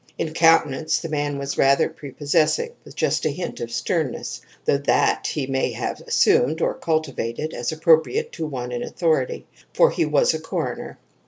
[0.17, 5.27] In countenance the man was rather prepossessing, with just a hint of sternness; though that
[5.27, 9.45] he may have assumed or cultivated, as appropriate to one in authority.
[9.75, 10.97] For he was a coroner.